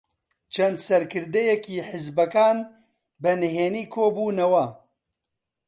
چەند 0.53 0.77
سەرکردەیەکی 0.85 1.85
حیزبەکان 1.89 2.57
بەنهێنی 3.23 3.85
کۆبوونەوە. 3.93 4.65